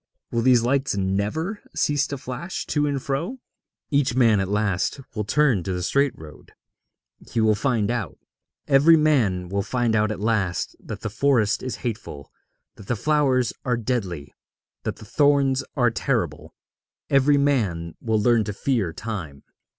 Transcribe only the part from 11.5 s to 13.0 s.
is hateful, that the